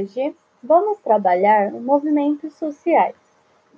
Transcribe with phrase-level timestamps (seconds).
[0.00, 3.14] Hoje vamos trabalhar movimentos sociais.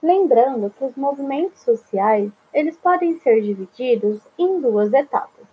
[0.01, 5.45] Lembrando que os movimentos sociais, eles podem ser divididos em duas etapas.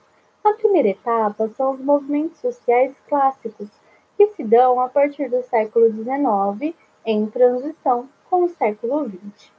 [0.44, 3.68] A primeira etapa são os movimentos sociais clássicos,
[4.16, 9.52] que se dão a partir do século XIX, em transição com o século XX.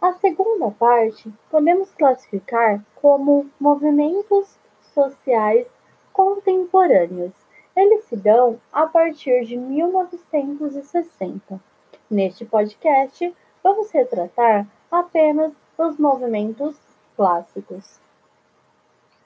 [0.00, 4.54] A segunda parte podemos classificar como movimentos
[4.94, 5.66] sociais
[6.12, 7.41] contemporâneos.
[7.74, 11.58] Eles se dão a partir de 1960.
[12.10, 16.76] Neste podcast, vamos retratar apenas os movimentos
[17.16, 17.98] clássicos.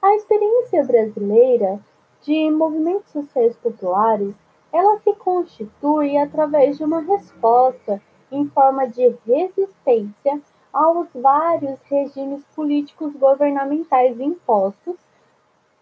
[0.01, 1.81] A experiência brasileira
[2.23, 4.37] de movimentos sociais populares,
[4.73, 8.01] ela se constitui através de uma resposta
[8.31, 10.41] em forma de resistência
[10.73, 14.97] aos vários regimes políticos governamentais impostos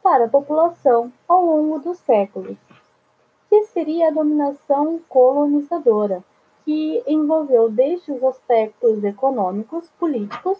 [0.04, 2.58] para a população ao longo dos séculos,
[3.48, 6.22] que seria a dominação colonizadora,
[6.62, 10.58] que envolveu desde os aspectos econômicos, políticos,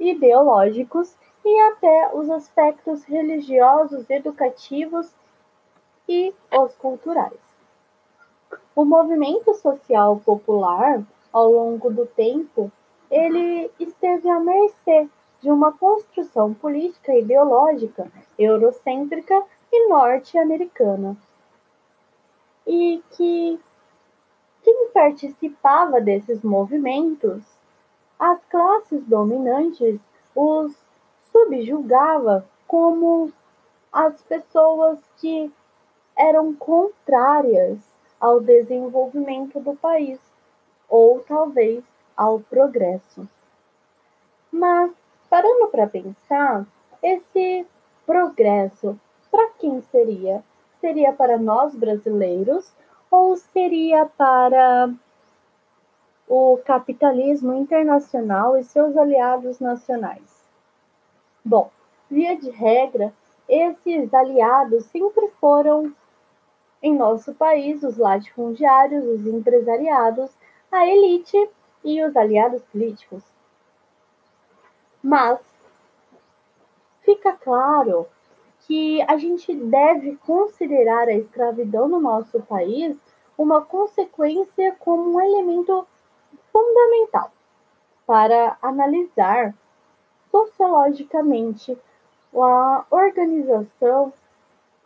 [0.00, 5.12] ideológicos e até os aspectos religiosos, educativos
[6.08, 7.38] e os culturais.
[8.74, 12.72] O movimento social popular, ao longo do tempo,
[13.10, 15.10] ele esteve à mercê
[15.44, 21.14] de uma construção política e ideológica eurocêntrica e norte-americana.
[22.66, 23.60] E que
[24.62, 27.44] quem participava desses movimentos,
[28.18, 30.00] as classes dominantes
[30.34, 30.74] os
[31.30, 33.30] subjugava como
[33.92, 35.52] as pessoas que
[36.16, 37.78] eram contrárias
[38.18, 40.18] ao desenvolvimento do país,
[40.88, 41.84] ou talvez
[42.16, 43.28] ao progresso.
[44.50, 44.93] Mas,
[45.74, 46.64] para pensar,
[47.02, 47.66] esse
[48.06, 48.96] progresso,
[49.28, 50.40] para quem seria?
[50.80, 52.72] Seria para nós brasileiros
[53.10, 54.88] ou seria para
[56.28, 60.44] o capitalismo internacional e seus aliados nacionais?
[61.44, 61.68] Bom,
[62.08, 63.12] via de regra,
[63.48, 65.92] esses aliados sempre foram,
[66.80, 70.30] em nosso país, os latifundiários, os empresariados,
[70.70, 71.50] a elite
[71.82, 73.24] e os aliados políticos.
[75.02, 75.53] Mas
[77.24, 78.06] fica claro
[78.66, 82.96] que a gente deve considerar a escravidão no nosso país
[83.38, 85.86] uma consequência como um elemento
[86.52, 87.32] fundamental
[88.06, 89.54] para analisar
[90.30, 91.76] sociologicamente
[92.34, 94.12] a organização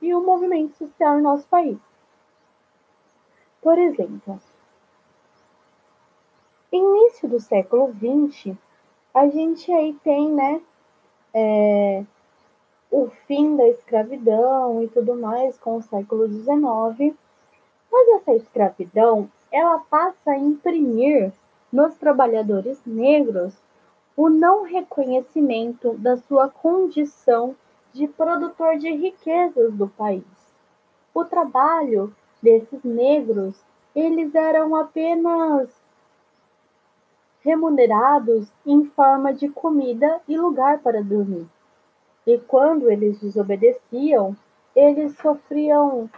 [0.01, 1.79] e o movimento social no nosso país.
[3.61, 4.41] Por exemplo,
[6.71, 8.57] início do século XX,
[9.13, 10.61] a gente aí tem, né,
[11.35, 12.05] é,
[12.91, 17.15] o fim da escravidão e tudo mais com o século XIX,
[17.91, 21.33] mas essa escravidão, ela passa a imprimir
[21.73, 23.55] nos trabalhadores negros
[24.17, 27.55] o não reconhecimento da sua condição
[27.93, 30.25] de produtor de riquezas do país.
[31.15, 32.13] O trabalho
[32.43, 33.55] desses negros,
[33.95, 35.69] eles eram apenas
[37.43, 41.47] remunerados em forma de comida e lugar para dormir.
[42.29, 44.37] E quando eles desobedeciam,
[44.77, 46.11] eles sofriam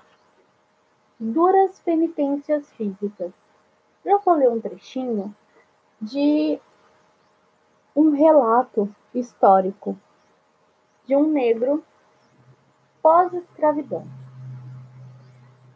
[1.20, 3.30] duras penitências físicas.
[4.04, 5.32] Eu vou ler um trechinho
[6.02, 6.58] de
[7.94, 9.96] um relato histórico
[11.06, 11.80] de um negro
[13.00, 14.04] pós-escravidão.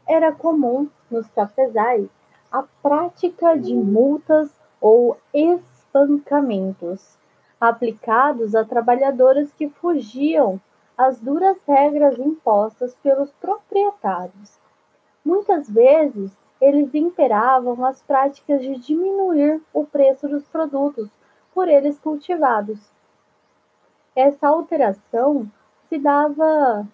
[0.04, 2.08] Era comum nos cafezais
[2.50, 4.50] a prática de multas
[4.80, 7.22] ou espancamentos
[7.68, 10.60] aplicados a trabalhadoras que fugiam
[10.96, 14.58] às duras regras impostas pelos proprietários.
[15.24, 16.30] Muitas vezes,
[16.60, 21.08] eles imperavam as práticas de diminuir o preço dos produtos
[21.52, 22.78] por eles cultivados.
[24.14, 25.46] Essa alteração
[25.88, 26.86] se dava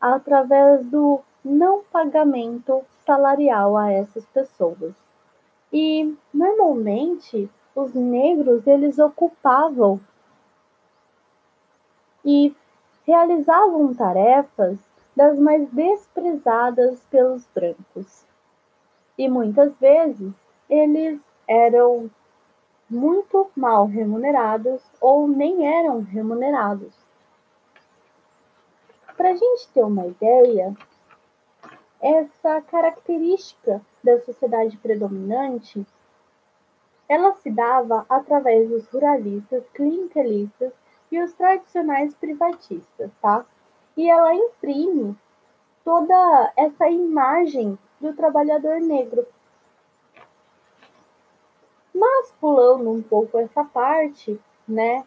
[0.00, 4.94] através do não pagamento salarial a essas pessoas.
[5.72, 10.00] E normalmente os negros eles ocupavam
[12.24, 12.54] e
[13.06, 14.78] realizavam tarefas
[15.14, 18.24] das mais desprezadas pelos brancos.
[19.16, 20.32] E muitas vezes
[20.68, 22.10] eles eram
[22.88, 26.92] muito mal remunerados ou nem eram remunerados.
[29.16, 30.74] Para a gente ter uma ideia,
[32.00, 35.86] essa característica da sociedade predominante,
[37.08, 40.72] ela se dava através dos ruralistas, clientelistas
[41.14, 43.46] e os tradicionais privatistas, tá?
[43.96, 45.16] E ela imprime
[45.84, 49.24] toda essa imagem do trabalhador negro.
[51.94, 55.04] Mas pulando um pouco essa parte, né,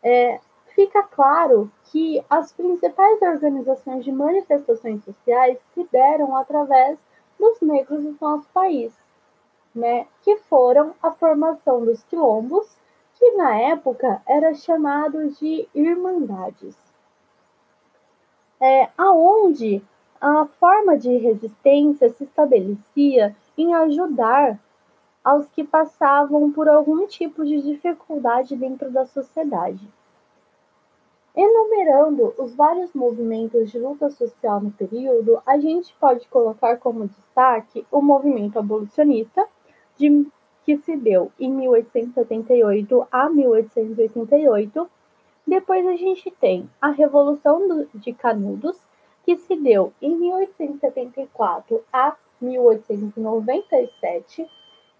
[0.00, 0.38] é,
[0.76, 6.96] fica claro que as principais organizações de manifestações sociais se deram através
[7.36, 8.92] dos negros do nosso país,
[9.74, 12.77] né, que foram a formação dos quilombos,
[13.18, 16.76] que na época era chamado de irmandades,
[18.60, 19.82] é, aonde
[20.20, 24.58] a forma de resistência se estabelecia em ajudar
[25.22, 29.86] aos que passavam por algum tipo de dificuldade dentro da sociedade.
[31.36, 37.86] Enumerando os vários movimentos de luta social no período, a gente pode colocar como destaque
[37.92, 39.46] o movimento abolicionista,
[39.96, 40.26] de,
[40.68, 44.86] que se deu em 1878 a 1888.
[45.46, 48.76] Depois a gente tem a Revolução de Canudos,
[49.24, 54.46] que se deu em 1874 a 1897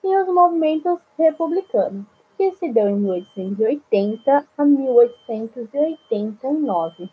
[0.03, 2.06] e os movimentos republicanos,
[2.38, 7.11] que se deu em 1880 a 1889.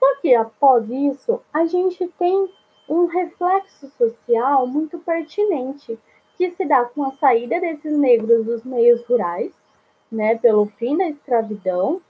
[0.00, 2.48] Só que após isso, a gente tem
[2.88, 5.98] um reflexo social muito pertinente,
[6.36, 9.52] que se dá com a saída desses negros dos meios rurais,
[10.10, 12.00] né, pelo fim da escravidão,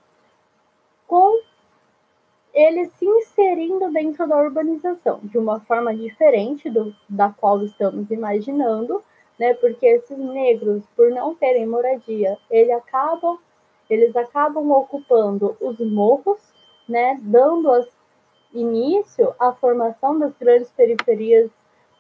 [1.07, 1.41] com
[2.53, 9.03] eles se inserindo dentro da urbanização de uma forma diferente do, da qual estamos imaginando,
[9.39, 9.53] né?
[9.55, 13.39] Porque esses negros, por não terem moradia, eles acabam,
[13.91, 16.41] eles acabam ocupando os morros,
[16.89, 17.19] né?
[17.21, 17.87] Dando
[18.55, 21.51] início à formação das grandes periferias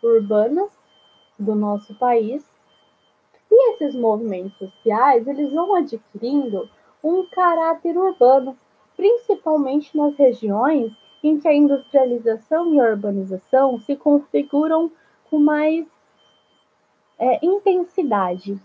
[0.02, 0.70] urbanas
[1.38, 2.44] do nosso país.
[3.50, 6.68] E esses movimentos sociais, eles vão adquirindo
[7.02, 8.56] um caráter urbano,
[8.96, 10.92] principalmente nas regiões
[11.22, 14.90] em que a industrialização e a urbanização se configuram
[15.30, 15.86] com mais
[17.18, 18.60] é, intensidade.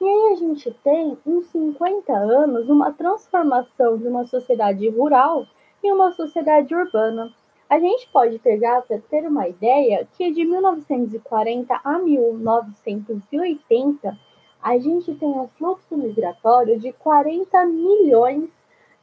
[0.00, 5.46] E aí a gente tem, em 50 anos, uma transformação de uma sociedade rural
[5.82, 7.32] em uma sociedade urbana.
[7.72, 14.18] A gente pode pegar, para ter uma ideia, que de 1940 a 1980,
[14.62, 18.50] a gente tem um fluxo migratório de 40 milhões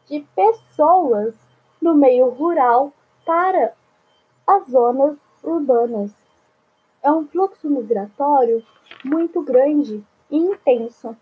[0.07, 1.33] de pessoas
[1.81, 2.94] do meio rural
[3.25, 3.74] para
[4.45, 6.12] as zonas urbanas.
[7.01, 8.63] É um fluxo migratório
[9.04, 11.18] muito grande e intenso.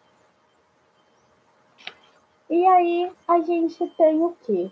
[2.49, 4.69] E aí a gente tem o quê?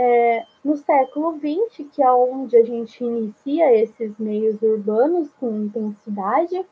[0.00, 6.64] É, no século XX, que é onde a gente inicia esses meios urbanos com intensidade,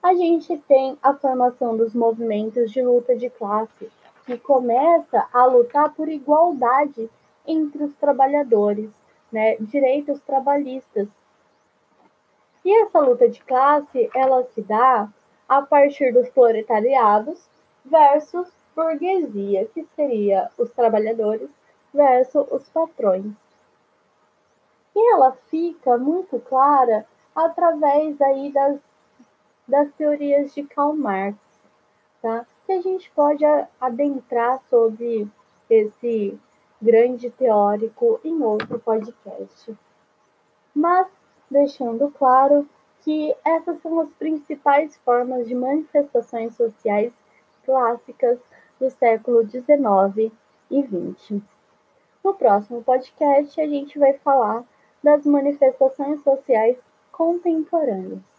[0.00, 3.90] a gente tem a formação dos movimentos de luta de classe,
[4.24, 7.10] que começa a lutar por igualdade
[7.44, 8.88] entre os trabalhadores,
[9.32, 11.08] né, direitos trabalhistas.
[12.64, 15.08] E essa luta de classe, ela se dá
[15.48, 17.44] a partir dos proletariados
[17.84, 18.46] versus
[18.76, 21.50] burguesia, que seria os trabalhadores
[21.92, 23.32] versus os patrões.
[24.94, 28.78] E ela fica muito clara através aí das,
[29.66, 31.38] das teorias de Karl Marx,
[32.20, 32.46] tá?
[32.66, 33.44] que a gente pode
[33.80, 35.28] adentrar sobre
[35.68, 36.38] esse
[36.80, 39.76] grande teórico em outro podcast.
[40.74, 41.08] Mas
[41.50, 42.68] deixando claro
[43.02, 47.12] que essas são as principais formas de manifestações sociais
[47.64, 48.38] clássicas
[48.78, 50.32] do século XIX
[50.70, 51.42] e XX.
[52.22, 54.64] No próximo podcast, a gente vai falar
[55.02, 56.78] das manifestações sociais
[57.10, 58.29] contemporâneas.